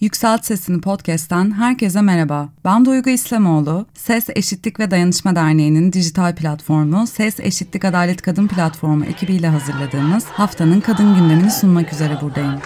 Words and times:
Yükselt 0.00 0.44
Sesini 0.44 0.80
Podcast'ten 0.80 1.50
herkese 1.50 2.00
merhaba. 2.00 2.48
Ben 2.64 2.84
Duygu 2.84 3.10
İslamoğlu. 3.10 3.86
Ses 3.94 4.26
Eşitlik 4.34 4.80
ve 4.80 4.90
Dayanışma 4.90 5.36
Derneği'nin 5.36 5.92
dijital 5.92 6.34
platformu 6.34 7.06
Ses 7.06 7.40
Eşitlik 7.40 7.84
Adalet 7.84 8.22
Kadın 8.22 8.48
Platformu 8.48 9.04
ekibiyle 9.04 9.48
hazırladığımız 9.48 10.24
haftanın 10.24 10.80
kadın 10.80 11.14
gündemini 11.14 11.50
sunmak 11.50 11.92
üzere 11.92 12.18
buradayım. 12.22 12.60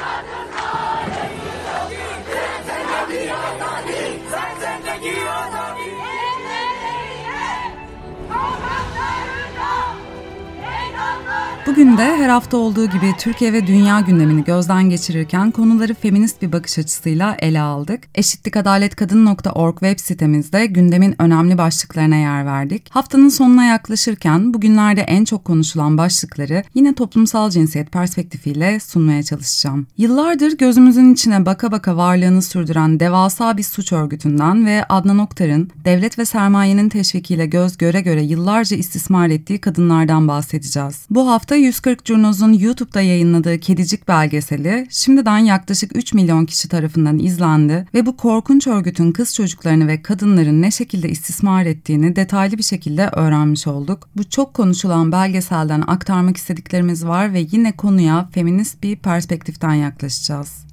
Bugün 11.71 11.99
de 11.99 12.17
her 12.17 12.29
hafta 12.29 12.57
olduğu 12.57 12.87
gibi 12.87 13.13
Türkiye 13.19 13.53
ve 13.53 13.67
dünya 13.67 14.01
gündemini 14.01 14.45
gözden 14.45 14.91
geçirirken 14.91 15.51
konuları 15.51 15.95
feminist 15.95 16.43
bir 16.43 16.53
bakış 16.53 16.79
açısıyla 16.79 17.37
ele 17.39 17.61
aldık. 17.61 18.09
Eşitlikadaletkadın.org 18.15 19.79
web 19.79 19.99
sitemizde 19.99 20.67
gündemin 20.67 21.23
önemli 21.23 21.59
başlıklarına 21.59 22.17
yer 22.17 22.47
verdik. 22.47 22.87
Haftanın 22.91 23.29
sonuna 23.29 23.65
yaklaşırken 23.65 24.55
bugünlerde 24.55 25.01
en 25.01 25.25
çok 25.25 25.45
konuşulan 25.45 25.99
başlıkları 25.99 26.63
yine 26.75 26.95
toplumsal 26.95 27.51
cinsiyet 27.51 27.93
perspektifiyle 27.93 28.81
sunmaya 28.81 29.23
çalışacağım. 29.23 29.87
Yıllardır 29.97 30.59
gözümüzün 30.59 31.15
içine 31.15 31.47
baka 31.47 31.73
baka 31.73 31.97
varlığını 31.97 32.43
sürdüren 32.43 33.01
devasa 33.01 33.57
bir 33.57 33.63
suç 33.63 33.93
örgütünden 33.93 34.67
ve 34.67 34.85
Adnan 34.89 35.19
Oktar'ın 35.19 35.71
devlet 35.85 36.19
ve 36.19 36.25
sermayenin 36.25 36.89
teşvikiyle 36.89 37.47
göz 37.47 37.79
göre 37.79 38.01
göre 38.01 38.23
yıllarca 38.23 38.77
istismar 38.77 39.29
ettiği 39.29 39.61
kadınlardan 39.61 40.29
bahsedeceğiz. 40.29 41.07
Bu 41.11 41.29
hafta 41.29 41.60
140 41.61 42.05
Curnoz'un 42.05 42.53
YouTube'da 42.53 43.01
yayınladığı 43.01 43.61
Kedicik 43.61 44.09
belgeseli 44.09 44.87
şimdiden 44.91 45.39
yaklaşık 45.39 45.97
3 45.97 46.15
milyon 46.15 46.47
kişi 46.47 46.69
tarafından 46.69 47.19
izlendi 47.19 47.87
ve 47.95 48.07
bu 48.07 48.17
korkunç 48.17 48.67
örgütün 48.67 49.13
kız 49.13 49.35
çocuklarını 49.35 49.89
ve 49.89 50.03
kadınların 50.03 50.63
ne 50.63 50.71
şekilde 50.71 51.09
istismar 51.09 51.67
ettiğini 51.67 52.17
detaylı 52.17 52.59
bir 52.59 52.63
şekilde 52.63 53.09
öğrenmiş 53.09 53.67
olduk. 53.67 54.09
Bu 54.17 54.31
çok 54.31 54.55
konuşulan 54.55 55.13
belgeselden 55.13 55.81
aktarmak 55.87 56.37
istediklerimiz 56.37 57.07
var 57.07 57.33
ve 57.33 57.47
yine 57.53 57.73
konuya 57.73 58.29
feminist 58.33 58.83
bir 58.83 58.97
perspektiften 58.97 59.75
yaklaşacağız. 59.75 60.65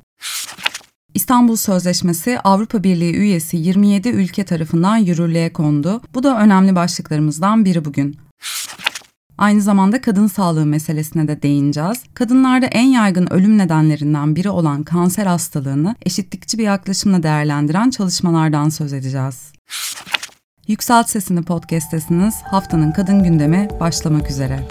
İstanbul 1.13 1.55
Sözleşmesi 1.55 2.39
Avrupa 2.39 2.83
Birliği 2.83 3.15
üyesi 3.15 3.57
27 3.57 4.09
ülke 4.09 4.43
tarafından 4.43 4.97
yürürlüğe 4.97 5.53
kondu. 5.53 6.01
Bu 6.13 6.23
da 6.23 6.39
önemli 6.39 6.75
başlıklarımızdan 6.75 7.65
biri 7.65 7.85
bugün. 7.85 8.17
Aynı 9.37 9.61
zamanda 9.61 10.01
kadın 10.01 10.27
sağlığı 10.27 10.65
meselesine 10.65 11.27
de 11.27 11.41
değineceğiz. 11.41 12.03
Kadınlarda 12.13 12.65
en 12.65 12.87
yaygın 12.87 13.33
ölüm 13.33 13.57
nedenlerinden 13.57 14.35
biri 14.35 14.49
olan 14.49 14.83
kanser 14.83 15.25
hastalığını 15.25 15.95
eşitlikçi 16.05 16.57
bir 16.57 16.63
yaklaşımla 16.63 17.23
değerlendiren 17.23 17.89
çalışmalardan 17.89 18.69
söz 18.69 18.93
edeceğiz. 18.93 19.51
Yükselt 20.67 21.09
Sesini 21.09 21.43
podcast'tesiniz. 21.43 22.35
Haftanın 22.43 22.91
kadın 22.91 23.23
gündemi 23.23 23.67
başlamak 23.79 24.29
üzere. 24.29 24.67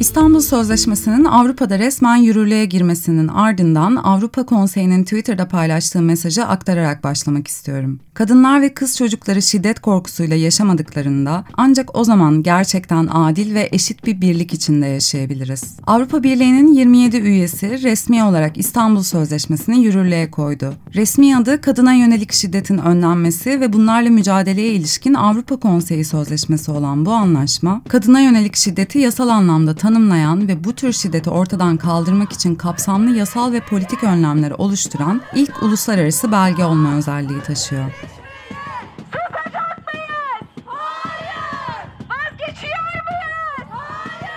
İstanbul 0.00 0.40
Sözleşmesi'nin 0.40 1.24
Avrupa'da 1.24 1.78
resmen 1.78 2.16
yürürlüğe 2.16 2.64
girmesinin 2.64 3.28
ardından 3.28 3.96
Avrupa 3.96 4.46
Konseyi'nin 4.46 5.04
Twitter'da 5.04 5.48
paylaştığı 5.48 6.02
mesajı 6.02 6.44
aktararak 6.44 7.04
başlamak 7.04 7.48
istiyorum. 7.48 8.00
Kadınlar 8.18 8.62
ve 8.62 8.74
kız 8.74 8.96
çocukları 8.96 9.42
şiddet 9.42 9.80
korkusuyla 9.80 10.36
yaşamadıklarında 10.36 11.44
ancak 11.54 11.96
o 11.96 12.04
zaman 12.04 12.42
gerçekten 12.42 13.08
adil 13.12 13.54
ve 13.54 13.68
eşit 13.72 14.04
bir 14.04 14.20
birlik 14.20 14.54
içinde 14.54 14.86
yaşayabiliriz. 14.86 15.76
Avrupa 15.86 16.22
Birliği'nin 16.22 16.72
27 16.72 17.16
üyesi 17.16 17.82
resmi 17.82 18.24
olarak 18.24 18.58
İstanbul 18.58 19.02
Sözleşmesi'ni 19.02 19.84
yürürlüğe 19.84 20.30
koydu. 20.30 20.74
Resmi 20.94 21.36
adı 21.36 21.60
kadına 21.60 21.92
yönelik 21.92 22.32
şiddetin 22.32 22.78
önlenmesi 22.78 23.60
ve 23.60 23.72
bunlarla 23.72 24.10
mücadeleye 24.10 24.72
ilişkin 24.72 25.14
Avrupa 25.14 25.56
Konseyi 25.56 26.04
Sözleşmesi 26.04 26.70
olan 26.70 27.06
bu 27.06 27.12
anlaşma, 27.12 27.82
kadına 27.88 28.20
yönelik 28.20 28.56
şiddeti 28.56 28.98
yasal 28.98 29.28
anlamda 29.28 29.74
tanımlayan 29.74 30.48
ve 30.48 30.64
bu 30.64 30.72
tür 30.72 30.92
şiddeti 30.92 31.30
ortadan 31.30 31.76
kaldırmak 31.76 32.32
için 32.32 32.54
kapsamlı 32.54 33.16
yasal 33.16 33.52
ve 33.52 33.60
politik 33.60 34.04
önlemler 34.04 34.50
oluşturan 34.50 35.20
ilk 35.34 35.62
uluslararası 35.62 36.32
belge 36.32 36.64
olma 36.64 36.94
özelliği 36.94 37.40
taşıyor. 37.40 38.07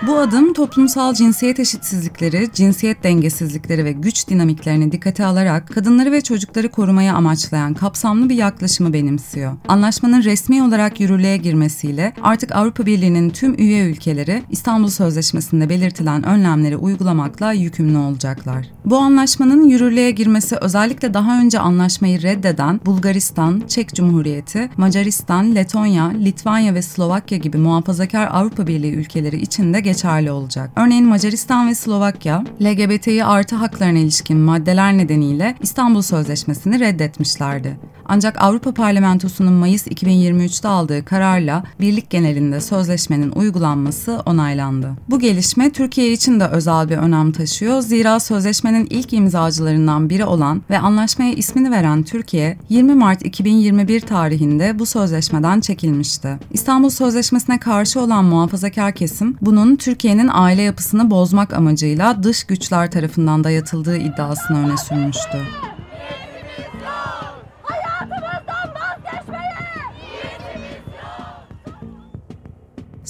Bu 0.06 0.18
adım 0.18 0.52
toplumsal 0.52 1.14
cinsiyet 1.14 1.60
eşitsizlikleri, 1.60 2.48
cinsiyet 2.54 3.04
dengesizlikleri 3.04 3.84
ve 3.84 3.92
güç 3.92 4.28
dinamiklerini 4.28 4.92
dikkate 4.92 5.24
alarak 5.24 5.68
kadınları 5.68 6.12
ve 6.12 6.20
çocukları 6.20 6.68
korumayı 6.68 7.12
amaçlayan 7.12 7.74
kapsamlı 7.74 8.28
bir 8.28 8.34
yaklaşımı 8.34 8.92
benimsiyor. 8.92 9.56
Anlaşmanın 9.68 10.22
resmi 10.22 10.62
olarak 10.62 11.00
yürürlüğe 11.00 11.36
girmesiyle 11.36 12.12
artık 12.22 12.56
Avrupa 12.56 12.86
Birliği'nin 12.86 13.30
tüm 13.30 13.54
üye 13.58 13.90
ülkeleri 13.90 14.42
İstanbul 14.50 14.88
Sözleşmesi'nde 14.88 15.68
belirtilen 15.68 16.22
önlemleri 16.22 16.76
uygulamakla 16.76 17.52
yükümlü 17.52 17.98
olacaklar. 17.98 18.66
Bu 18.84 18.96
anlaşmanın 18.96 19.68
yürürlüğe 19.68 20.10
girmesi 20.10 20.56
özellikle 20.56 21.14
daha 21.14 21.40
önce 21.40 21.58
anlaşmayı 21.58 22.22
reddeden 22.22 22.80
Bulgaristan, 22.86 23.62
Çek 23.68 23.94
Cumhuriyeti, 23.94 24.70
Macaristan, 24.76 25.54
Letonya, 25.54 26.08
Litvanya 26.08 26.74
ve 26.74 26.82
Slovakya 26.82 27.38
gibi 27.38 27.56
muhafazakar 27.56 28.28
Avrupa 28.32 28.66
Birliği 28.66 28.92
ülkeleri 28.92 29.40
için 29.40 29.74
de 29.74 29.80
geçerli 29.92 30.30
olacak. 30.30 30.70
Örneğin 30.76 31.06
Macaristan 31.06 31.68
ve 31.68 31.74
Slovakya, 31.74 32.44
LGBTİ 32.62 33.24
artı 33.24 33.56
haklarına 33.56 33.98
ilişkin 33.98 34.38
maddeler 34.38 34.98
nedeniyle 34.98 35.54
İstanbul 35.60 36.02
Sözleşmesi'ni 36.02 36.80
reddetmişlerdi. 36.80 37.76
Ancak 38.04 38.42
Avrupa 38.42 38.74
Parlamentosu'nun 38.74 39.52
Mayıs 39.52 39.86
2023'te 39.86 40.68
aldığı 40.68 41.04
kararla 41.04 41.64
birlik 41.80 42.10
genelinde 42.10 42.60
sözleşmenin 42.60 43.30
uygulanması 43.30 44.22
onaylandı. 44.26 44.90
Bu 45.10 45.18
gelişme 45.18 45.72
Türkiye 45.72 46.12
için 46.12 46.40
de 46.40 46.46
özel 46.46 46.88
bir 46.88 46.96
önem 46.96 47.32
taşıyor. 47.32 47.80
Zira 47.80 48.20
sözleşmenin 48.20 48.86
ilk 48.90 49.12
imzacılarından 49.12 50.10
biri 50.10 50.24
olan 50.24 50.62
ve 50.70 50.78
anlaşmaya 50.78 51.32
ismini 51.32 51.70
veren 51.70 52.02
Türkiye, 52.02 52.58
20 52.68 52.94
Mart 52.94 53.26
2021 53.26 54.00
tarihinde 54.00 54.78
bu 54.78 54.86
sözleşmeden 54.86 55.60
çekilmişti. 55.60 56.38
İstanbul 56.50 56.90
Sözleşmesi'ne 56.90 57.60
karşı 57.60 58.00
olan 58.00 58.24
muhafazakar 58.24 58.92
kesim, 58.92 59.36
bunun 59.40 59.76
Türkiye'nin 59.76 60.30
aile 60.32 60.62
yapısını 60.62 61.10
bozmak 61.10 61.52
amacıyla 61.52 62.22
dış 62.22 62.44
güçler 62.44 62.90
tarafından 62.90 63.44
dayatıldığı 63.44 63.96
iddiasını 63.96 64.58
öne 64.58 64.76
sürmüştü. 64.76 65.38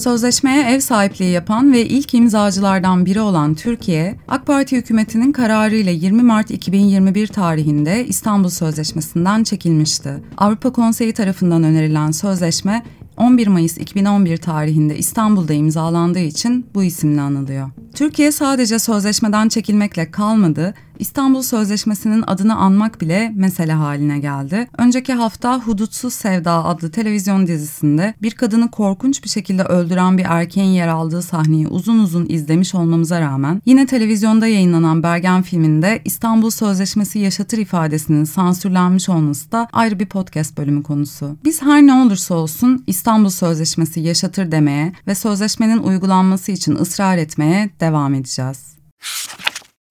Sözleşmeye 0.03 0.63
ev 0.63 0.81
sahipliği 0.81 1.31
yapan 1.31 1.73
ve 1.73 1.87
ilk 1.87 2.15
imzacılardan 2.15 3.07
biri 3.07 3.21
olan 3.21 3.55
Türkiye, 3.55 4.17
AK 4.29 4.47
Parti 4.47 4.77
hükümetinin 4.77 5.33
kararıyla 5.33 5.93
20 5.93 6.23
Mart 6.23 6.51
2021 6.51 7.27
tarihinde 7.27 8.07
İstanbul 8.07 8.49
Sözleşmesi'nden 8.49 9.45
çekilmişti. 9.45 10.15
Avrupa 10.39 10.73
Konseyi 10.73 11.13
tarafından 11.13 11.63
önerilen 11.63 12.11
sözleşme 12.11 12.83
11 13.17 13.47
Mayıs 13.47 13.79
2011 13.79 14.37
tarihinde 14.37 14.99
İstanbul'da 14.99 15.53
imzalandığı 15.53 16.19
için 16.19 16.67
bu 16.75 16.83
isimle 16.83 17.21
anılıyor. 17.21 17.71
Türkiye 17.95 18.33
sadece 18.33 18.79
sözleşmeden 18.79 19.49
çekilmekle 19.49 20.11
kalmadı, 20.11 20.75
İstanbul 20.99 21.43
Sözleşmesi'nin 21.43 22.25
adını 22.27 22.57
anmak 22.57 23.01
bile 23.01 23.33
mesele 23.37 23.73
haline 23.73 24.19
geldi. 24.19 24.69
Önceki 24.79 25.13
hafta 25.13 25.59
Hudutsuz 25.59 26.15
Sevda 26.15 26.65
adlı 26.65 26.91
televizyon 26.91 27.47
dizisinde 27.47 28.15
bir 28.23 28.31
kadını 28.31 28.71
korkunç 28.71 29.25
bir 29.25 29.29
şekilde 29.29 29.63
öldüren 29.63 30.19
bir 30.19 30.25
erkeğin 30.29 30.71
yer 30.71 30.89
aldığı 30.89 31.23
sahneyi 31.23 31.69
uzun 31.69 31.99
uzun 31.99 32.27
izlemiş 32.29 32.75
olmamıza 32.75 33.21
rağmen 33.21 33.63
yine 33.67 33.87
televizyonda 33.87 34.47
yayınlanan 34.47 35.03
Bergen 35.03 35.43
filminde 35.43 36.03
İstanbul 36.05 36.51
Sözleşmesi 36.51 37.19
yaşatır 37.19 37.59
ifadesinin 37.59 38.25
sansürlenmiş 38.25 39.09
olması 39.09 39.53
da 39.53 39.69
ayrı 39.73 40.01
bir 40.01 40.07
podcast 40.07 40.59
bölümü 40.59 40.83
konusu. 40.83 41.37
Biz 41.45 41.63
her 41.63 41.83
ne 41.83 41.95
olursa 41.95 42.35
olsun 42.35 42.85
İstanbul 42.87 43.31
Sözleşmesi 43.31 44.01
yaşatır 44.01 44.53
demeye 44.53 44.93
ve 45.07 45.15
sözleşmenin 45.15 45.79
uygulanması 45.79 46.53
için 46.53 46.75
ısrar 46.75 47.19
etmeye 47.19 47.71
devam 47.83 48.15
edeceğiz. 48.15 48.77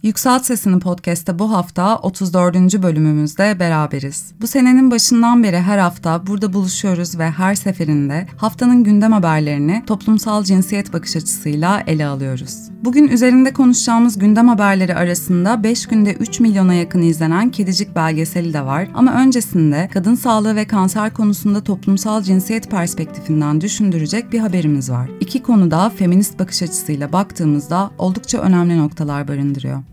Yükselt 0.04 0.46
Sesini 0.46 0.80
podcast'te 0.80 1.40
bu 1.40 1.52
hafta 1.52 1.98
34. 1.98 2.56
bölümümüzde 2.84 3.60
beraberiz. 3.60 4.34
Bu 4.42 4.48
senenin 4.48 4.92
başından 4.92 5.44
beri 5.44 5.60
her 5.60 5.78
hafta 5.78 6.28
burada 6.28 6.54
buluşuyoruz 6.54 7.20
ve 7.20 7.32
her 7.32 7.56
seferinde 7.56 8.28
haftanın 8.38 8.84
gündem 8.84 9.12
haberlerini 9.12 9.84
toplumsal 9.88 10.44
cinsiyet 10.44 10.94
bakış 10.94 11.16
açısıyla 11.16 11.84
ele 11.88 12.06
alıyoruz. 12.06 12.56
Bugün 12.84 13.08
üzerinde 13.08 13.54
konuşacağımız 13.54 14.20
gündem 14.20 14.48
haberleri 14.48 14.96
arasında 14.96 15.64
5 15.64 15.86
günde 15.86 16.14
3 16.14 16.40
milyona 16.40 16.74
yakın 16.74 17.02
izlenen 17.02 17.52
Kedicik 17.52 17.96
belgeseli 17.96 18.54
de 18.54 18.66
var. 18.66 18.88
Ama 18.94 19.14
öncesinde 19.14 19.90
kadın 19.94 20.16
sağlığı 20.16 20.56
ve 20.56 20.66
kanser 20.66 21.14
konusunda 21.14 21.64
toplumsal 21.64 22.22
cinsiyet 22.22 22.72
perspektifinden 22.72 23.62
düşündürecek 23.62 24.34
bir 24.34 24.40
haberimiz 24.40 24.92
var. 24.92 25.10
İki 25.20 25.44
konuda 25.44 25.90
feminist 25.90 26.40
bakış 26.40 26.64
açısıyla 26.64 27.14
baktığımızda 27.14 27.92
oldukça 27.98 28.38
önemli 28.38 28.78
noktalar 28.78 29.28
barındırıyor. 29.28 29.91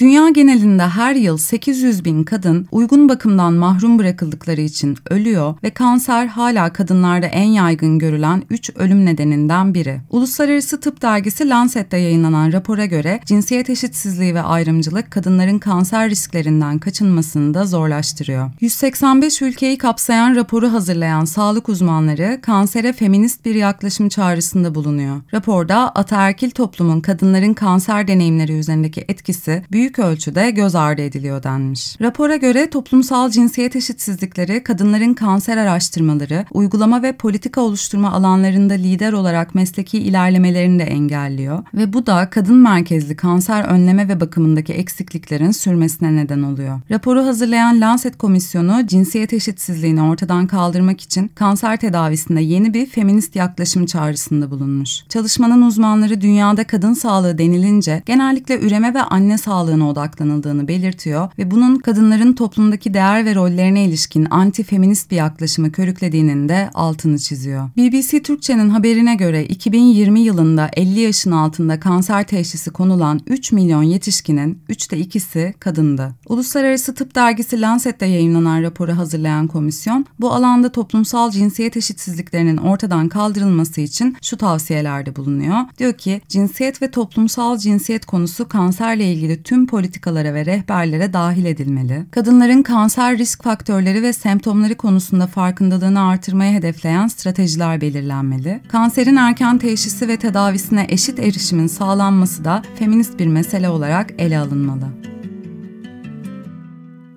Dünya 0.00 0.28
genelinde 0.28 0.82
her 0.82 1.14
yıl 1.14 1.36
800 1.36 2.04
bin 2.04 2.24
kadın 2.24 2.68
uygun 2.72 3.08
bakımdan 3.08 3.52
mahrum 3.52 3.98
bırakıldıkları 3.98 4.60
için 4.60 4.96
ölüyor 5.10 5.54
ve 5.62 5.70
kanser 5.70 6.26
hala 6.26 6.72
kadınlarda 6.72 7.26
en 7.26 7.44
yaygın 7.44 7.98
görülen 7.98 8.42
3 8.50 8.70
ölüm 8.76 9.06
nedeninden 9.06 9.74
biri. 9.74 10.00
Uluslararası 10.10 10.80
Tıp 10.80 11.02
Dergisi 11.02 11.48
Lancet'te 11.48 11.96
yayınlanan 11.96 12.52
rapora 12.52 12.84
göre 12.84 13.20
cinsiyet 13.24 13.70
eşitsizliği 13.70 14.34
ve 14.34 14.42
ayrımcılık 14.42 15.10
kadınların 15.10 15.58
kanser 15.58 16.10
risklerinden 16.10 16.78
kaçınmasını 16.78 17.54
da 17.54 17.64
zorlaştırıyor. 17.64 18.50
185 18.60 19.42
ülkeyi 19.42 19.78
kapsayan 19.78 20.36
raporu 20.36 20.72
hazırlayan 20.72 21.24
sağlık 21.24 21.68
uzmanları 21.68 22.38
kansere 22.42 22.92
feminist 22.92 23.44
bir 23.44 23.54
yaklaşım 23.54 24.08
çağrısında 24.08 24.74
bulunuyor. 24.74 25.16
Raporda 25.34 25.88
ataerkil 25.88 26.50
toplumun 26.50 27.00
kadınların 27.00 27.54
kanser 27.54 28.08
deneyimleri 28.08 28.52
üzerindeki 28.52 29.04
etkisi 29.08 29.62
büyük 29.72 29.89
ölçüde 29.98 30.50
göz 30.50 30.74
ardı 30.74 31.02
ediliyor 31.02 31.42
denmiş. 31.42 31.96
Rapora 32.00 32.36
göre 32.36 32.70
toplumsal 32.70 33.30
cinsiyet 33.30 33.76
eşitsizlikleri 33.76 34.62
kadınların 34.62 35.14
kanser 35.14 35.56
araştırmaları, 35.56 36.44
uygulama 36.50 37.02
ve 37.02 37.12
politika 37.12 37.60
oluşturma 37.60 38.12
alanlarında 38.12 38.74
lider 38.74 39.12
olarak 39.12 39.54
mesleki 39.54 39.98
ilerlemelerini 39.98 40.78
de 40.78 40.84
engelliyor 40.84 41.64
ve 41.74 41.92
bu 41.92 42.06
da 42.06 42.30
kadın 42.30 42.56
merkezli 42.56 43.16
kanser 43.16 43.64
önleme 43.64 44.08
ve 44.08 44.20
bakımındaki 44.20 44.72
eksikliklerin 44.72 45.50
sürmesine 45.50 46.16
neden 46.16 46.42
oluyor. 46.42 46.80
Raporu 46.90 47.26
hazırlayan 47.26 47.80
Lancet 47.80 48.18
Komisyonu 48.18 48.86
cinsiyet 48.86 49.32
eşitsizliğini 49.32 50.02
ortadan 50.02 50.46
kaldırmak 50.46 51.00
için 51.00 51.28
kanser 51.28 51.76
tedavisinde 51.76 52.40
yeni 52.40 52.74
bir 52.74 52.86
feminist 52.86 53.36
yaklaşım 53.36 53.86
çağrısında 53.86 54.50
bulunmuş. 54.50 55.04
Çalışmanın 55.08 55.62
uzmanları 55.62 56.20
dünyada 56.20 56.64
kadın 56.64 56.94
sağlığı 56.94 57.38
denilince 57.38 58.02
genellikle 58.06 58.60
üreme 58.60 58.94
ve 58.94 59.02
anne 59.02 59.38
sağlığına 59.80 59.88
odaklanıldığını 59.88 60.68
belirtiyor 60.68 61.28
ve 61.38 61.50
bunun 61.50 61.78
kadınların 61.78 62.32
toplumdaki 62.32 62.94
değer 62.94 63.24
ve 63.24 63.34
rollerine 63.34 63.84
ilişkin 63.84 64.24
anti-feminist 64.24 65.10
bir 65.10 65.16
yaklaşımı 65.16 65.72
körüklediğinin 65.72 66.48
de 66.48 66.70
altını 66.74 67.18
çiziyor. 67.18 67.70
BBC 67.76 68.22
Türkçe'nin 68.22 68.70
haberine 68.70 69.14
göre 69.14 69.44
2020 69.44 70.20
yılında 70.20 70.70
50 70.76 71.00
yaşın 71.00 71.30
altında 71.30 71.80
kanser 71.80 72.26
teşhisi 72.26 72.70
konulan 72.70 73.20
3 73.26 73.52
milyon 73.52 73.82
yetişkinin 73.82 74.58
3'te 74.68 74.96
2'si 74.96 75.52
kadındı. 75.52 76.14
Uluslararası 76.28 76.94
Tıp 76.94 77.14
Dergisi 77.14 77.60
Lancet'te 77.60 78.06
yayınlanan 78.06 78.62
raporu 78.62 78.92
hazırlayan 78.92 79.46
komisyon, 79.46 80.06
bu 80.20 80.32
alanda 80.32 80.72
toplumsal 80.72 81.30
cinsiyet 81.30 81.76
eşitsizliklerinin 81.76 82.56
ortadan 82.56 83.08
kaldırılması 83.08 83.80
için 83.80 84.16
şu 84.22 84.36
tavsiyelerde 84.36 85.16
bulunuyor. 85.16 85.56
Diyor 85.78 85.92
ki, 85.92 86.20
cinsiyet 86.28 86.82
ve 86.82 86.90
toplumsal 86.90 87.58
cinsiyet 87.58 88.06
konusu 88.06 88.48
kanserle 88.48 89.12
ilgili 89.12 89.42
tüm 89.42 89.59
politikalara 89.66 90.34
ve 90.34 90.46
rehberlere 90.46 91.12
dahil 91.12 91.44
edilmeli. 91.44 92.04
Kadınların 92.10 92.62
kanser 92.62 93.18
risk 93.18 93.44
faktörleri 93.44 94.02
ve 94.02 94.12
semptomları 94.12 94.76
konusunda 94.76 95.26
farkındalığını 95.26 96.00
artırmaya 96.00 96.52
hedefleyen 96.52 97.08
stratejiler 97.08 97.80
belirlenmeli. 97.80 98.60
Kanserin 98.68 99.16
erken 99.16 99.58
teşhisi 99.58 100.08
ve 100.08 100.16
tedavisine 100.16 100.86
eşit 100.88 101.18
erişimin 101.18 101.66
sağlanması 101.66 102.44
da 102.44 102.62
feminist 102.78 103.18
bir 103.18 103.26
mesele 103.26 103.68
olarak 103.68 104.10
ele 104.18 104.38
alınmalı. 104.38 104.86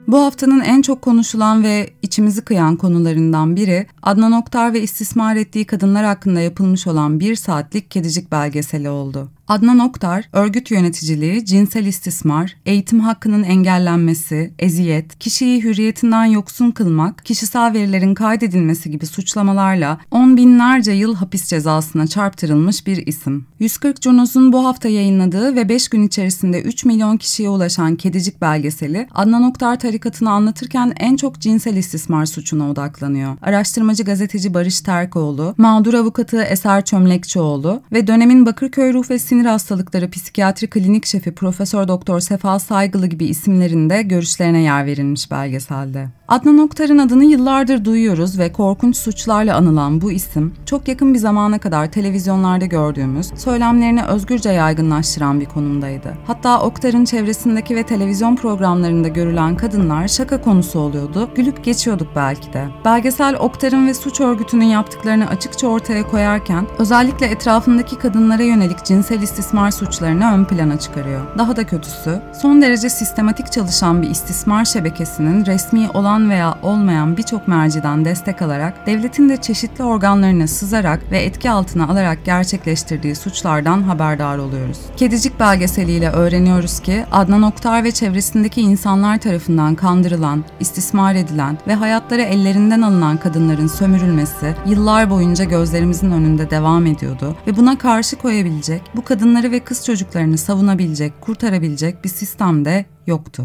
Bu 0.07 0.19
haftanın 0.19 0.60
en 0.60 0.81
çok 0.81 1.01
konuşulan 1.01 1.63
ve 1.63 1.89
içimizi 2.01 2.42
kıyan 2.42 2.75
konularından 2.75 3.56
biri 3.56 3.88
Adnan 4.01 4.31
Oktar 4.31 4.74
ve 4.74 4.81
istismar 4.81 5.36
ettiği 5.36 5.66
kadınlar 5.66 6.06
hakkında 6.06 6.42
yapılmış 6.42 6.88
olan 6.88 7.19
bir 7.19 7.36
saatlik 7.36 7.92
kedicik 7.92 8.31
belgeseli 8.31 8.89
oldu. 8.89 9.31
Adnan 9.48 9.80
Oktar, 9.80 10.30
örgüt 10.34 10.72
yöneticiliği, 10.72 11.45
cinsel 11.45 11.86
istismar, 11.86 12.56
eğitim 12.66 13.00
hakkının 13.00 13.44
engellenmesi, 13.44 14.54
eziyet, 14.60 15.19
kişiyi 15.19 15.63
hürriyetinden 15.63 16.25
yoksun 16.25 16.72
kılmak, 16.72 17.25
kişisel 17.25 17.74
verilerin 17.74 18.13
kaydedilmesi 18.13 18.92
gibi 18.92 19.06
suçlamalarla 19.06 20.00
on 20.12 20.38
binlerce 20.38 20.92
yıl 20.92 21.16
hapis 21.16 21.48
cezasına 21.48 22.07
çarptırılmış 22.07 22.88
bir 22.88 23.07
isim. 23.07 23.45
140 23.60 24.01
Cunos'un 24.01 24.54
bu 24.54 24.66
hafta 24.66 24.90
yayınladığı 24.90 25.56
ve 25.56 25.69
5 25.69 25.88
gün 25.88 26.07
içerisinde 26.07 26.62
3 26.62 26.86
milyon 26.86 27.18
kişiye 27.18 27.50
ulaşan 27.50 27.96
Kedicik 27.96 28.42
belgeseli, 28.42 29.07
Adnan 29.13 29.44
Oktar 29.44 29.80
tarikatını 29.80 30.31
anlatırken 30.31 30.94
en 30.98 31.16
çok 31.16 31.39
cinsel 31.39 31.75
istismar 31.75 32.25
suçuna 32.25 32.69
odaklanıyor. 32.69 33.38
Araştırmacı 33.42 34.04
gazeteci 34.04 34.54
Barış 34.54 34.81
Terkoğlu, 34.81 35.56
mağdur 35.57 35.94
avukatı 35.94 36.42
Eser 36.42 36.86
Çömlekçioğlu 36.86 37.81
ve 37.92 38.07
dönemin 38.07 38.46
Bakırköy 38.46 38.94
Ruh 38.94 39.10
ve 39.10 39.19
Sinir 39.34 39.46
Hastalıkları 39.46 40.10
Psikiyatri 40.10 40.70
Klinik 40.70 41.06
Şefi 41.06 41.32
Profesör 41.32 41.88
Doktor 41.88 42.20
Sefa 42.20 42.60
Saygılı 42.60 43.08
gibi 43.08 43.26
isimlerin 43.26 43.90
de 43.90 44.02
görüşlerine 44.02 44.62
yer 44.62 44.86
verilmiş 44.86 45.32
belgeselde. 45.32 46.08
Adnan 46.28 46.58
Oktar'ın 46.58 46.98
adını 46.98 47.26
yıllardır 47.26 47.86
duyuyoruz 47.86 48.40
ve 48.40 48.52
korkunç 48.52 48.98
suçlarla 48.98 49.56
anılan 49.56 50.02
bu 50.02 50.12
isim, 50.12 50.54
çok 50.66 50.88
yakın 50.88 51.14
bir 51.14 51.20
zamana 51.20 51.60
kadar 51.60 51.92
televizyonlarda 51.92 52.66
gördüğümüz, 52.66 53.28
söylemlerini 53.38 54.04
özgürce 54.04 54.50
yaygınlaştıran 54.50 55.40
bir 55.40 55.46
konumdaydı. 55.46 56.14
Hatta 56.28 56.62
Oktar'ın 56.62 57.06
çevresindeki 57.06 57.76
ve 57.76 57.84
televizyon 57.84 58.36
programlarında 58.36 59.08
görülen 59.08 59.58
kadınlar 59.58 60.08
şaka 60.08 60.42
konusu 60.42 60.80
oluyordu, 60.80 61.30
gülüp 61.36 61.64
geçiyorduk 61.64 62.08
belki 62.16 62.54
de. 62.54 62.68
Belgesel 62.86 63.36
Oktar'ın 63.36 63.88
ve 63.88 63.94
suç 63.94 64.22
örgütünün 64.22 64.66
yaptıklarını 64.66 65.28
açıkça 65.28 65.68
ortaya 65.68 66.08
koyarken, 66.08 66.68
özellikle 66.80 67.26
etrafındaki 67.26 67.98
kadınlara 67.98 68.44
yönelik 68.44 68.86
cinsel 68.86 69.23
istismar 69.24 69.72
suçlarını 69.72 70.34
ön 70.34 70.46
plana 70.46 70.80
çıkarıyor. 70.80 71.22
Daha 71.38 71.56
da 71.56 71.64
kötüsü, 71.64 72.22
son 72.42 72.62
derece 72.62 72.90
sistematik 72.90 73.52
çalışan 73.52 74.02
bir 74.02 74.10
istismar 74.10 74.66
şebekesinin 74.66 75.46
resmi 75.46 75.90
olan 75.90 76.30
veya 76.30 76.58
olmayan 76.62 77.18
birçok 77.18 77.48
merciden 77.48 78.06
destek 78.06 78.42
alarak 78.42 78.88
devletin 78.88 79.30
de 79.30 79.38
çeşitli 79.38 79.84
organlarına 79.84 80.48
sızarak 80.48 81.12
ve 81.12 81.20
etki 81.20 81.52
altına 81.52 81.88
alarak 81.88 82.25
gerçekleştirdiği 82.25 83.16
suçlardan 83.16 83.81
haberdar 83.81 84.38
oluyoruz. 84.38 84.78
Kedicik 84.98 85.40
belgeseliyle 85.40 86.10
öğreniyoruz 86.10 86.80
ki 86.80 87.06
Adnan 87.12 87.42
Oktar 87.42 87.84
ve 87.84 87.92
çevresindeki 87.92 88.62
insanlar 88.62 89.18
tarafından 89.18 89.75
kandırılan, 89.75 90.44
istismar 90.60 91.16
edilen 91.16 91.58
ve 91.68 91.75
hayatları 91.75 92.22
ellerinden 92.22 92.81
alınan 92.81 93.18
kadınların 93.18 93.68
sömürülmesi 93.68 94.56
yıllar 94.66 95.10
boyunca 95.10 95.44
gözlerimizin 95.44 96.12
önünde 96.12 96.50
devam 96.50 96.86
ediyordu 96.86 97.36
ve 97.48 97.58
buna 97.58 97.78
karşı 97.78 98.16
koyabilecek, 98.16 98.81
bu 98.96 99.02
kadınları 99.13 99.51
ve 99.51 99.60
kız 99.60 99.86
çocuklarını 99.86 100.38
savunabilecek, 100.38 101.21
kurtarabilecek 101.21 102.04
bir 102.04 102.10
sistem 102.10 102.65
de 102.65 102.86
yoktu. 103.07 103.44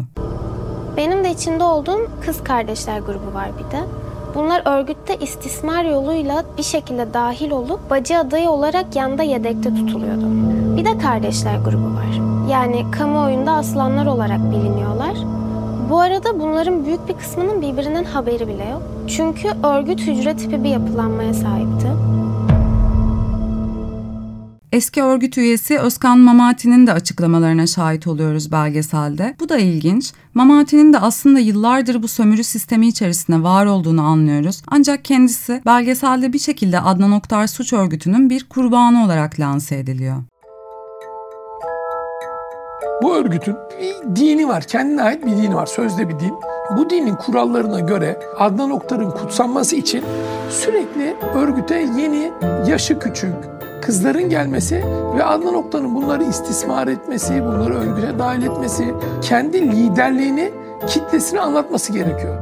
Benim 0.97 1.23
de 1.23 1.31
içinde 1.31 1.63
olduğum 1.63 2.07
kız 2.25 2.43
kardeşler 2.43 2.99
grubu 2.99 3.33
var 3.33 3.49
bir 3.57 3.77
de. 3.77 3.83
Bunlar 4.35 4.61
örgütte 4.65 5.17
istismar 5.17 5.83
yoluyla 5.83 6.43
bir 6.57 6.63
şekilde 6.63 7.13
dahil 7.13 7.51
olup 7.51 7.89
bacı 7.89 8.17
adayı 8.17 8.49
olarak 8.49 8.95
yanda 8.95 9.23
yedekte 9.23 9.75
tutuluyordu. 9.75 10.25
Bir 10.77 10.85
de 10.85 10.97
kardeşler 10.97 11.57
grubu 11.57 11.95
var. 11.95 12.21
Yani 12.51 12.91
kamuoyunda 12.91 13.51
aslanlar 13.51 14.05
olarak 14.05 14.51
biliniyorlar. 14.51 15.17
Bu 15.89 15.99
arada 15.99 16.39
bunların 16.39 16.85
büyük 16.85 17.07
bir 17.09 17.13
kısmının 17.13 17.61
birbirinden 17.61 18.03
haberi 18.03 18.47
bile 18.47 18.69
yok. 18.69 18.81
Çünkü 19.07 19.47
örgüt 19.63 20.01
hücre 20.01 20.37
tipi 20.37 20.63
bir 20.63 20.69
yapılanmaya 20.69 21.33
sahipti. 21.33 22.08
Eski 24.71 25.03
örgüt 25.03 25.37
üyesi 25.37 25.79
Özkan 25.79 26.19
Mamati'nin 26.19 26.87
de 26.87 26.93
açıklamalarına 26.93 27.67
şahit 27.67 28.07
oluyoruz 28.07 28.51
belgeselde. 28.51 29.35
Bu 29.39 29.49
da 29.49 29.57
ilginç. 29.57 30.13
Mamati'nin 30.33 30.93
de 30.93 30.99
aslında 30.99 31.39
yıllardır 31.39 32.03
bu 32.03 32.07
sömürü 32.07 32.43
sistemi 32.43 32.87
içerisinde 32.87 33.43
var 33.43 33.65
olduğunu 33.65 34.01
anlıyoruz. 34.01 34.61
Ancak 34.67 35.05
kendisi 35.05 35.61
belgeselde 35.65 36.33
bir 36.33 36.39
şekilde 36.39 36.79
Adnan 36.79 37.11
Oktar 37.11 37.47
suç 37.47 37.73
örgütünün 37.73 38.29
bir 38.29 38.43
kurbanı 38.43 39.05
olarak 39.05 39.39
lanse 39.39 39.77
ediliyor. 39.77 40.23
Bu 43.03 43.15
örgütün 43.15 43.55
bir 43.81 44.15
dini 44.15 44.47
var, 44.47 44.63
kendine 44.63 45.01
ait 45.01 45.25
bir 45.25 45.31
dini 45.31 45.55
var, 45.55 45.65
sözde 45.65 46.09
bir 46.09 46.19
din. 46.19 46.33
Bu 46.77 46.89
dinin 46.89 47.15
kurallarına 47.15 47.79
göre 47.79 48.19
Adnan 48.39 48.71
Oktar'ın 48.71 49.11
kutsanması 49.11 49.75
için 49.75 50.03
sürekli 50.49 51.15
örgüte 51.35 51.75
yeni, 51.97 52.31
yaşı 52.67 52.99
küçük, 52.99 53.58
kızların 53.89 54.29
gelmesi 54.29 54.83
ve 55.17 55.23
Adnan 55.23 55.55
Oktar'ın 55.55 55.95
bunları 55.95 56.23
istismar 56.23 56.87
etmesi, 56.87 57.43
bunları 57.43 57.73
örgüte 57.73 58.19
dahil 58.19 58.41
etmesi, 58.41 58.93
kendi 59.21 59.61
liderliğini 59.61 60.51
kitlesine 60.87 61.39
anlatması 61.39 61.93
gerekiyor. 61.93 62.37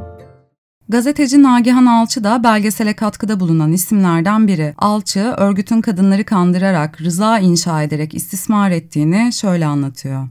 Gazeteci 0.90 1.44
Nagihan 1.44 1.86
Alçı 1.86 2.24
da 2.24 2.44
belgesele 2.44 2.96
katkıda 2.96 3.40
bulunan 3.40 3.72
isimlerden 3.72 4.48
biri. 4.48 4.74
Alçı, 4.78 5.34
örgütün 5.38 5.82
kadınları 5.82 6.26
kandırarak, 6.26 7.02
rıza 7.02 7.40
inşa 7.40 7.84
ederek 7.84 8.14
istismar 8.14 8.72
ettiğini 8.72 9.34
şöyle 9.34 9.66
anlatıyor. 9.66 10.28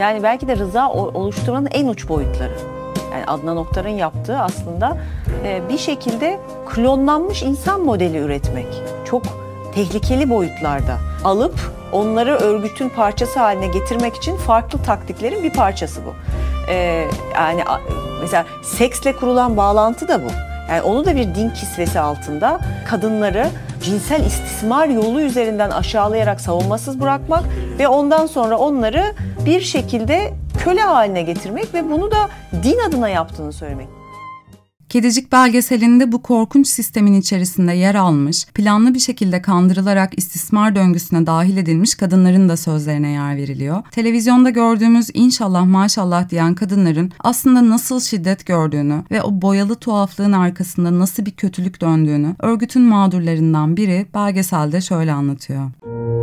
Yani 0.00 0.22
belki 0.22 0.48
de 0.48 0.56
rıza 0.56 0.88
oluşturmanın 0.92 1.68
en 1.72 1.88
uç 1.88 2.08
boyutları. 2.08 2.73
Yani 3.14 3.26
Adnan 3.26 3.56
Oktar'ın 3.56 3.88
yaptığı 3.88 4.38
aslında 4.38 4.96
bir 5.68 5.78
şekilde 5.78 6.40
klonlanmış 6.68 7.42
insan 7.42 7.80
modeli 7.80 8.18
üretmek. 8.18 8.66
Çok 9.04 9.22
tehlikeli 9.74 10.30
boyutlarda 10.30 10.98
alıp 11.24 11.54
onları 11.92 12.34
örgütün 12.34 12.88
parçası 12.88 13.40
haline 13.40 13.66
getirmek 13.66 14.16
için 14.16 14.36
farklı 14.36 14.82
taktiklerin 14.82 15.42
bir 15.42 15.52
parçası 15.52 16.00
bu. 16.06 16.14
Ee, 16.68 17.08
yani 17.34 17.62
mesela 18.20 18.44
seksle 18.62 19.16
kurulan 19.16 19.56
bağlantı 19.56 20.08
da 20.08 20.22
bu. 20.24 20.28
Yani 20.70 20.82
onu 20.82 21.04
da 21.04 21.16
bir 21.16 21.34
din 21.34 21.50
kisvesi 21.50 22.00
altında 22.00 22.60
kadınları 22.88 23.48
cinsel 23.82 24.26
istismar 24.26 24.88
yolu 24.88 25.20
üzerinden 25.20 25.70
aşağılayarak 25.70 26.40
savunmasız 26.40 27.00
bırakmak 27.00 27.44
ve 27.78 27.88
ondan 27.88 28.26
sonra 28.26 28.56
onları 28.56 29.04
bir 29.46 29.60
şekilde 29.60 30.32
köle 30.64 30.80
haline 30.80 31.22
getirmek 31.22 31.74
ve 31.74 31.90
bunu 31.90 32.10
da 32.10 32.28
din 32.62 32.78
adına 32.88 33.08
yaptığını 33.08 33.52
söylemek. 33.52 33.88
Kedicik 34.88 35.32
belgeselinde 35.32 36.12
bu 36.12 36.22
korkunç 36.22 36.66
sistemin 36.66 37.20
içerisinde 37.20 37.72
yer 37.72 37.94
almış, 37.94 38.46
planlı 38.46 38.94
bir 38.94 38.98
şekilde 38.98 39.42
kandırılarak 39.42 40.18
istismar 40.18 40.76
döngüsüne 40.76 41.26
dahil 41.26 41.56
edilmiş 41.56 41.94
kadınların 41.94 42.48
da 42.48 42.56
sözlerine 42.56 43.08
yer 43.08 43.36
veriliyor. 43.36 43.82
Televizyonda 43.90 44.50
gördüğümüz 44.50 45.10
inşallah 45.14 45.64
maşallah 45.66 46.28
diyen 46.28 46.54
kadınların 46.54 47.12
aslında 47.20 47.70
nasıl 47.70 48.00
şiddet 48.00 48.46
gördüğünü 48.46 49.02
ve 49.10 49.22
o 49.22 49.42
boyalı 49.42 49.74
tuhaflığın 49.74 50.32
arkasında 50.32 50.98
nasıl 50.98 51.26
bir 51.26 51.30
kötülük 51.30 51.80
döndüğünü 51.80 52.34
örgütün 52.38 52.82
mağdurlarından 52.82 53.76
biri 53.76 54.06
belgeselde 54.14 54.80
şöyle 54.80 55.12
anlatıyor. 55.12 55.70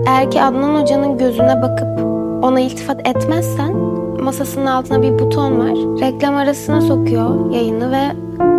Eğer 0.07 0.31
ki 0.31 0.41
Adnan 0.41 0.81
Hoca'nın 0.81 1.17
gözüne 1.17 1.61
bakıp 1.61 2.05
ona 2.43 2.59
iltifat 2.59 3.07
etmezsen 3.07 4.00
masasının 4.21 4.65
altına 4.65 5.01
bir 5.01 5.19
buton 5.19 5.59
var. 5.59 6.01
Reklam 6.01 6.35
arasına 6.35 6.81
sokuyor 6.81 7.51
yayını 7.51 7.91
ve 7.91 8.01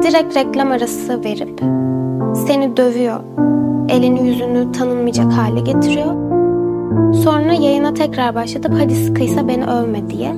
direkt 0.02 0.36
reklam 0.36 0.70
arası 0.72 1.24
verip 1.24 1.60
seni 2.46 2.76
dövüyor. 2.76 3.20
Elini 3.88 4.28
yüzünü 4.28 4.72
tanınmayacak 4.72 5.32
hale 5.32 5.60
getiriyor. 5.60 6.32
Sonra 7.14 7.52
yayına 7.52 7.94
tekrar 7.94 8.34
başlatıp 8.34 8.74
hadi 8.78 8.94
sıkıysa 8.94 9.48
beni 9.48 9.66
övme 9.66 10.10
diye 10.10 10.34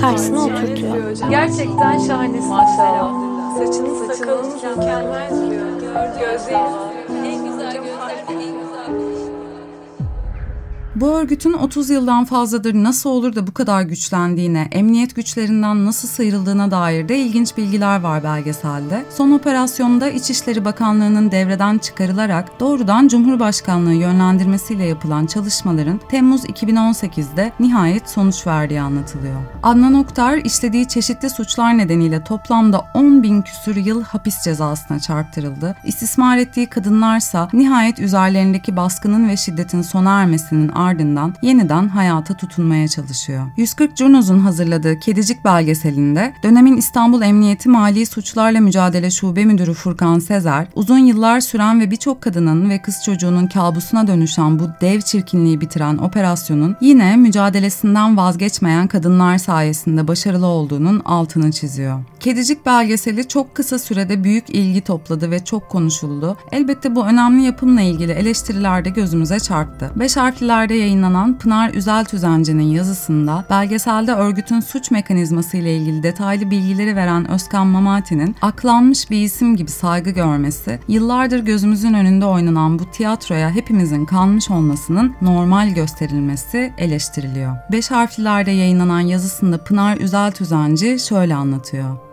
karşısına 0.00 0.44
oturtuyor. 0.44 0.96
Gerçekten 1.30 1.98
şahanesin 1.98 2.50
maşallah. 2.50 3.12
Saçınız 3.58 3.98
sakalınız 3.98 4.54
mükemmel 4.54 5.30
duruyor. 5.30 5.66
Gözleriniz 6.20 6.99
Bu 11.00 11.14
örgütün 11.14 11.52
30 11.52 11.90
yıldan 11.90 12.24
fazladır 12.24 12.74
nasıl 12.74 13.10
olur 13.10 13.34
da 13.34 13.46
bu 13.46 13.54
kadar 13.54 13.82
güçlendiğine, 13.82 14.68
emniyet 14.72 15.16
güçlerinden 15.16 15.86
nasıl 15.86 16.08
sıyrıldığına 16.08 16.70
dair 16.70 17.08
de 17.08 17.18
ilginç 17.18 17.56
bilgiler 17.56 18.00
var 18.00 18.24
belgeselde. 18.24 19.04
Son 19.16 19.30
operasyonda 19.30 20.10
İçişleri 20.10 20.64
Bakanlığı'nın 20.64 21.30
devreden 21.30 21.78
çıkarılarak 21.78 22.60
doğrudan 22.60 23.08
Cumhurbaşkanlığı 23.08 23.92
yönlendirmesiyle 23.92 24.84
yapılan 24.84 25.26
çalışmaların 25.26 26.00
Temmuz 26.10 26.44
2018'de 26.44 27.52
nihayet 27.60 28.10
sonuç 28.10 28.46
verdiği 28.46 28.80
anlatılıyor. 28.80 29.40
Adnan 29.62 29.94
Oktar 29.94 30.36
işlediği 30.36 30.88
çeşitli 30.88 31.30
suçlar 31.30 31.78
nedeniyle 31.78 32.24
toplamda 32.24 32.84
10 32.94 33.22
bin 33.22 33.42
küsür 33.42 33.76
yıl 33.76 34.02
hapis 34.02 34.44
cezasına 34.44 35.00
çarptırıldı. 35.00 35.76
İstismar 35.84 36.38
ettiği 36.38 36.66
kadınlarsa 36.66 37.48
nihayet 37.52 37.98
üzerlerindeki 37.98 38.76
baskının 38.76 39.28
ve 39.28 39.36
şiddetin 39.36 39.82
sona 39.82 40.20
ermesinin 40.20 40.68
ardından 40.68 40.89
yeniden 41.42 41.88
hayata 41.88 42.36
tutunmaya 42.36 42.88
çalışıyor. 42.88 43.46
140 43.56 43.96
Curnos'un 43.96 44.38
hazırladığı 44.38 44.98
Kedicik 44.98 45.44
belgeselinde 45.44 46.34
dönemin 46.42 46.76
İstanbul 46.76 47.22
Emniyeti 47.22 47.68
Mali 47.68 48.06
Suçlarla 48.06 48.60
Mücadele 48.60 49.10
Şube 49.10 49.44
Müdürü 49.44 49.74
Furkan 49.74 50.18
Sezer, 50.18 50.66
uzun 50.74 50.98
yıllar 50.98 51.40
süren 51.40 51.80
ve 51.80 51.90
birçok 51.90 52.22
kadının 52.22 52.70
ve 52.70 52.82
kız 52.82 52.96
çocuğunun 53.04 53.46
kabusuna 53.46 54.06
dönüşen 54.06 54.58
bu 54.58 54.68
dev 54.80 55.00
çirkinliği 55.00 55.60
bitiren 55.60 55.98
operasyonun 55.98 56.76
yine 56.80 57.16
mücadelesinden 57.16 58.16
vazgeçmeyen 58.16 58.86
kadınlar 58.88 59.38
sayesinde 59.38 60.08
başarılı 60.08 60.46
olduğunun 60.46 61.00
altını 61.04 61.52
çiziyor. 61.52 62.00
Kedicik 62.20 62.66
belgeseli 62.66 63.28
çok 63.28 63.54
kısa 63.54 63.78
sürede 63.78 64.24
büyük 64.24 64.50
ilgi 64.50 64.80
topladı 64.80 65.30
ve 65.30 65.44
çok 65.44 65.68
konuşuldu. 65.68 66.36
Elbette 66.52 66.94
bu 66.94 67.06
önemli 67.06 67.42
yapımla 67.42 67.80
ilgili 67.80 68.12
eleştiriler 68.12 68.84
de 68.84 68.90
gözümüze 68.90 69.40
çarptı. 69.40 69.90
Beş 69.96 70.16
harflilerde 70.16 70.74
yayınlanan 70.80 71.38
Pınar 71.38 71.74
Üzel 71.74 72.04
Tüzenci'nin 72.04 72.62
yazısında 72.70 73.44
belgeselde 73.50 74.12
örgütün 74.12 74.60
suç 74.60 74.90
mekanizması 74.90 75.56
ile 75.56 75.76
ilgili 75.76 76.02
detaylı 76.02 76.50
bilgileri 76.50 76.96
veren 76.96 77.30
Özkan 77.30 77.66
Mamati'nin 77.66 78.36
aklanmış 78.42 79.10
bir 79.10 79.22
isim 79.22 79.56
gibi 79.56 79.70
saygı 79.70 80.10
görmesi, 80.10 80.80
yıllardır 80.88 81.38
gözümüzün 81.38 81.94
önünde 81.94 82.26
oynanan 82.26 82.78
bu 82.78 82.90
tiyatroya 82.90 83.50
hepimizin 83.50 84.04
kanmış 84.04 84.50
olmasının 84.50 85.14
normal 85.22 85.68
gösterilmesi 85.74 86.72
eleştiriliyor. 86.78 87.56
Beş 87.72 87.90
harflilerde 87.90 88.50
yayınlanan 88.50 89.00
yazısında 89.00 89.64
Pınar 89.64 89.96
Üzel 89.96 90.32
Tüzenci 90.32 90.98
şöyle 90.98 91.34
anlatıyor. 91.34 92.09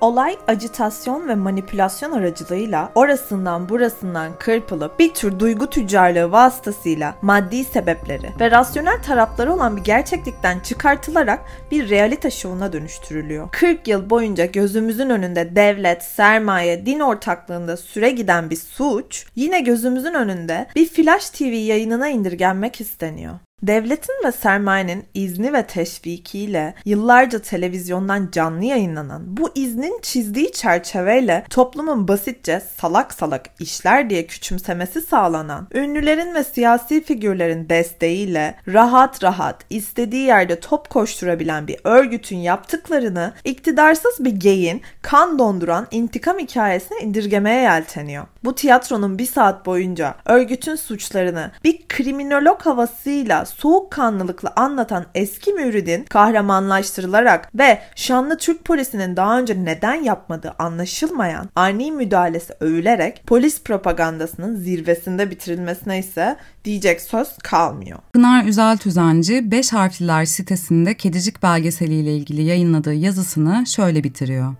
Olay 0.00 0.38
acitasyon 0.48 1.28
ve 1.28 1.34
manipülasyon 1.34 2.12
aracılığıyla 2.12 2.92
orasından 2.94 3.68
burasından 3.68 4.32
kırpılıp 4.38 4.98
bir 4.98 5.14
tür 5.14 5.38
duygu 5.38 5.70
tüccarlığı 5.70 6.32
vasıtasıyla 6.32 7.14
maddi 7.22 7.64
sebepleri 7.64 8.30
ve 8.40 8.50
rasyonel 8.50 9.02
tarafları 9.02 9.52
olan 9.52 9.76
bir 9.76 9.84
gerçeklikten 9.84 10.60
çıkartılarak 10.60 11.40
bir 11.70 11.90
realite 11.90 12.30
şovuna 12.30 12.72
dönüştürülüyor. 12.72 13.48
40 13.52 13.88
yıl 13.88 14.10
boyunca 14.10 14.46
gözümüzün 14.46 15.10
önünde 15.10 15.56
devlet, 15.56 16.02
sermaye, 16.02 16.86
din 16.86 17.00
ortaklığında 17.00 17.76
süre 17.76 18.10
giden 18.10 18.50
bir 18.50 18.56
suç 18.56 19.26
yine 19.36 19.60
gözümüzün 19.60 20.14
önünde 20.14 20.66
bir 20.76 20.88
Flash 20.88 21.30
TV 21.30 21.42
yayınına 21.42 22.08
indirgenmek 22.08 22.80
isteniyor. 22.80 23.38
Devletin 23.62 24.14
ve 24.24 24.32
sermayenin 24.32 25.04
izni 25.14 25.52
ve 25.52 25.66
teşvikiyle 25.66 26.74
yıllarca 26.84 27.38
televizyondan 27.38 28.28
canlı 28.32 28.64
yayınlanan 28.64 29.22
bu 29.36 29.50
iznin 29.54 30.00
çizdiği 30.02 30.52
çerçeveyle 30.52 31.44
toplumun 31.50 32.08
basitçe 32.08 32.62
salak 32.76 33.14
salak 33.14 33.46
işler 33.60 34.10
diye 34.10 34.26
küçümsemesi 34.26 35.00
sağlanan, 35.00 35.68
ünlülerin 35.74 36.34
ve 36.34 36.44
siyasi 36.44 37.04
figürlerin 37.04 37.68
desteğiyle 37.68 38.54
rahat 38.68 39.24
rahat 39.24 39.64
istediği 39.70 40.26
yerde 40.26 40.60
top 40.60 40.90
koşturabilen 40.90 41.66
bir 41.66 41.76
örgütün 41.84 42.36
yaptıklarını 42.36 43.32
iktidarsız 43.44 44.24
bir 44.24 44.32
geyin 44.32 44.82
kan 45.02 45.38
donduran 45.38 45.86
intikam 45.90 46.38
hikayesine 46.38 46.98
indirgemeye 47.00 47.62
yelteniyor. 47.62 48.26
Bu 48.44 48.54
tiyatronun 48.54 49.18
bir 49.18 49.26
saat 49.26 49.66
boyunca 49.66 50.14
örgütün 50.24 50.76
suçlarını 50.76 51.50
bir 51.64 51.88
kriminolog 51.88 52.60
havasıyla 52.60 53.47
soğukkanlılıkla 53.48 54.52
anlatan 54.56 55.04
eski 55.14 55.52
müridin 55.52 56.04
kahramanlaştırılarak 56.04 57.50
ve 57.54 57.82
şanlı 57.94 58.38
Türk 58.38 58.64
polisinin 58.64 59.16
daha 59.16 59.38
önce 59.38 59.64
neden 59.64 59.94
yapmadığı 59.94 60.54
anlaşılmayan 60.58 61.48
ani 61.56 61.92
müdahalesi 61.92 62.54
övülerek 62.60 63.22
polis 63.26 63.62
propagandasının 63.62 64.56
zirvesinde 64.56 65.30
bitirilmesine 65.30 65.98
ise 65.98 66.36
diyecek 66.64 67.00
söz 67.00 67.38
kalmıyor. 67.38 67.98
Pınar 68.12 68.44
Üzel 68.44 68.76
Tüzenci 68.76 69.50
5 69.50 69.72
harfliler 69.72 70.24
sitesinde 70.24 70.96
kedicik 70.96 71.42
belgeseliyle 71.42 72.16
ilgili 72.16 72.42
yayınladığı 72.42 72.94
yazısını 72.94 73.66
şöyle 73.66 74.04
bitiriyor. 74.04 74.54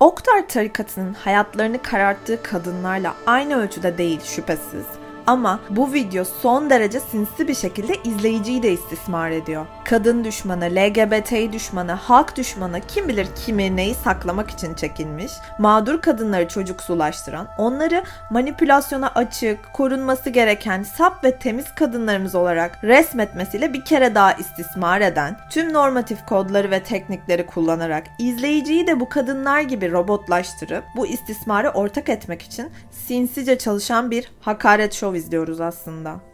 Oktar 0.00 0.48
tarikatının 0.48 1.14
hayatlarını 1.14 1.82
kararttığı 1.82 2.42
kadınlarla 2.42 3.14
aynı 3.26 3.56
ölçüde 3.56 3.98
değil 3.98 4.20
şüphesiz. 4.24 5.01
Ama 5.26 5.60
bu 5.70 5.92
video 5.92 6.24
son 6.24 6.70
derece 6.70 7.00
sinsi 7.00 7.48
bir 7.48 7.54
şekilde 7.54 7.94
izleyiciyi 8.04 8.62
de 8.62 8.72
istismar 8.72 9.30
ediyor. 9.30 9.66
Kadın 9.84 10.24
düşmanı, 10.24 10.64
LGBT 10.64 11.52
düşmanı, 11.52 11.92
halk 11.92 12.36
düşmanı 12.36 12.80
kim 12.80 13.08
bilir 13.08 13.26
kimi 13.46 13.76
neyi 13.76 13.94
saklamak 13.94 14.50
için 14.50 14.74
çekilmiş, 14.74 15.32
mağdur 15.58 16.00
kadınları 16.00 16.48
çocuksulaştıran, 16.48 17.48
onları 17.58 18.04
manipülasyona 18.30 19.08
açık, 19.08 19.72
korunması 19.72 20.30
gereken 20.30 20.82
sap 20.82 21.24
ve 21.24 21.38
temiz 21.38 21.74
kadınlarımız 21.74 22.34
olarak 22.34 22.84
resmetmesiyle 22.84 23.72
bir 23.72 23.84
kere 23.84 24.14
daha 24.14 24.32
istismar 24.32 25.00
eden, 25.00 25.36
tüm 25.50 25.72
normatif 25.72 26.26
kodları 26.26 26.70
ve 26.70 26.82
teknikleri 26.82 27.46
kullanarak 27.46 28.06
izleyiciyi 28.18 28.86
de 28.86 29.00
bu 29.00 29.08
kadınlar 29.08 29.60
gibi 29.60 29.92
robotlaştırıp 29.92 30.84
bu 30.96 31.06
istismarı 31.06 31.70
ortak 31.70 32.08
etmek 32.08 32.42
için 32.42 32.70
sinsice 32.90 33.58
çalışan 33.58 34.10
bir 34.10 34.32
hakaret 34.40 34.92
şovu 34.92 35.11
izliyoruz 35.14 35.60
aslında. 35.60 36.32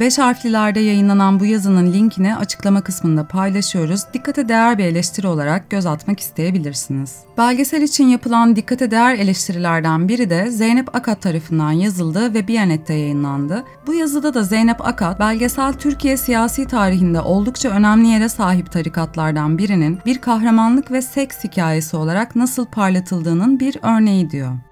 Beş 0.00 0.18
harflilerde 0.18 0.80
yayınlanan 0.80 1.40
bu 1.40 1.44
yazının 1.44 1.92
linkini 1.92 2.36
açıklama 2.36 2.80
kısmında 2.80 3.28
paylaşıyoruz. 3.28 4.00
Dikkate 4.14 4.48
değer 4.48 4.78
bir 4.78 4.84
eleştiri 4.84 5.26
olarak 5.26 5.70
göz 5.70 5.86
atmak 5.86 6.20
isteyebilirsiniz. 6.20 7.16
Belgesel 7.38 7.82
için 7.82 8.08
yapılan 8.08 8.56
dikkate 8.56 8.90
değer 8.90 9.14
eleştirilerden 9.14 10.08
biri 10.08 10.30
de 10.30 10.50
Zeynep 10.50 10.96
Akat 10.96 11.22
tarafından 11.22 11.72
yazıldı 11.72 12.34
ve 12.34 12.48
Biyanet'te 12.48 12.94
yayınlandı. 12.94 13.64
Bu 13.86 13.94
yazıda 13.94 14.34
da 14.34 14.42
Zeynep 14.42 14.86
Akat, 14.86 15.20
belgesel 15.20 15.72
Türkiye 15.72 16.16
siyasi 16.16 16.66
tarihinde 16.66 17.20
oldukça 17.20 17.68
önemli 17.68 18.08
yere 18.08 18.28
sahip 18.28 18.72
tarikatlardan 18.72 19.58
birinin 19.58 19.98
bir 20.06 20.18
kahramanlık 20.18 20.90
ve 20.92 21.02
seks 21.02 21.44
hikayesi 21.44 21.96
olarak 21.96 22.36
nasıl 22.36 22.66
parlatıldığının 22.66 23.60
bir 23.60 23.78
örneği 23.82 24.30
diyor. 24.30 24.67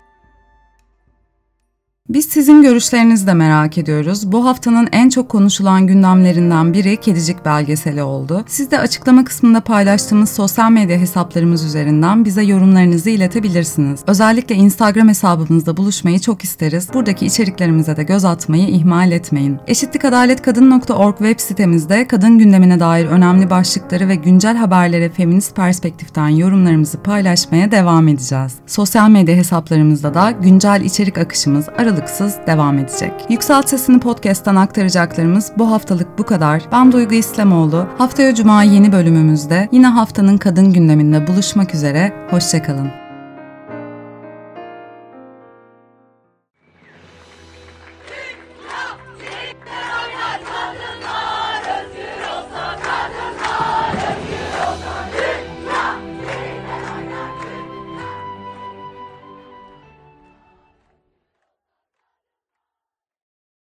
Biz 2.08 2.24
sizin 2.24 2.62
görüşlerinizi 2.62 3.26
de 3.26 3.34
merak 3.34 3.78
ediyoruz. 3.78 4.32
Bu 4.32 4.44
haftanın 4.44 4.88
en 4.92 5.08
çok 5.08 5.28
konuşulan 5.28 5.86
gündemlerinden 5.86 6.72
biri 6.72 6.96
Kedicik 6.96 7.44
belgeseli 7.44 8.02
oldu. 8.02 8.44
Siz 8.46 8.70
de 8.70 8.78
açıklama 8.78 9.24
kısmında 9.24 9.60
paylaştığımız 9.60 10.30
sosyal 10.30 10.70
medya 10.70 10.98
hesaplarımız 10.98 11.64
üzerinden 11.64 12.24
bize 12.24 12.42
yorumlarınızı 12.42 13.10
iletebilirsiniz. 13.10 14.00
Özellikle 14.06 14.54
Instagram 14.54 15.08
hesabımızda 15.08 15.76
buluşmayı 15.76 16.18
çok 16.18 16.44
isteriz. 16.44 16.88
Buradaki 16.94 17.26
içeriklerimize 17.26 17.96
de 17.96 18.02
göz 18.02 18.24
atmayı 18.24 18.68
ihmal 18.68 19.12
etmeyin. 19.12 19.58
Eşitlikadaletkadın.org 19.66 21.18
web 21.18 21.40
sitemizde 21.40 22.06
kadın 22.06 22.38
gündemine 22.38 22.80
dair 22.80 23.06
önemli 23.06 23.50
başlıkları 23.50 24.08
ve 24.08 24.14
güncel 24.14 24.56
haberlere 24.56 25.08
feminist 25.08 25.56
perspektiften 25.56 26.28
yorumlarımızı 26.28 27.02
paylaşmaya 27.02 27.70
devam 27.70 28.08
edeceğiz. 28.08 28.54
Sosyal 28.66 29.08
medya 29.10 29.36
hesaplarımızda 29.36 30.14
da 30.14 30.30
güncel 30.30 30.80
içerik 30.84 31.18
akışımız 31.18 31.66
aralıksız 31.96 32.36
devam 32.46 32.78
edecek. 32.78 33.12
Yükselt 33.28 33.68
Sesini 33.68 34.00
Podcast'tan 34.00 34.56
aktaracaklarımız 34.56 35.52
bu 35.58 35.70
haftalık 35.70 36.18
bu 36.18 36.22
kadar. 36.24 36.62
Ben 36.72 36.92
Duygu 36.92 37.14
İslamoğlu. 37.14 37.86
Haftaya 37.98 38.34
Cuma 38.34 38.62
yeni 38.62 38.92
bölümümüzde 38.92 39.68
yine 39.72 39.86
haftanın 39.86 40.38
kadın 40.38 40.72
gündeminde 40.72 41.26
buluşmak 41.26 41.74
üzere. 41.74 42.12
Hoşçakalın. 42.30 43.05